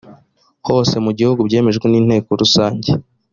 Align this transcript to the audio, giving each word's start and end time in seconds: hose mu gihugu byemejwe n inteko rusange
hose 0.67 0.95
mu 1.05 1.11
gihugu 1.17 1.39
byemejwe 1.47 1.85
n 1.89 1.93
inteko 1.99 2.29
rusange 2.41 2.89